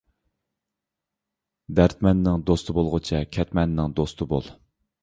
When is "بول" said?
4.35-4.53